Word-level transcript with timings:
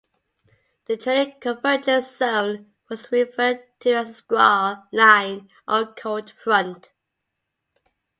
The 0.87 0.97
trailing 0.97 1.39
convergence 1.39 2.17
zone 2.17 2.73
was 2.89 3.11
referred 3.11 3.61
to 3.81 3.93
as 3.93 4.07
the 4.07 4.13
squall 4.15 4.85
line 4.91 5.51
or 5.67 5.93
cold 5.93 6.31
front. 6.43 6.91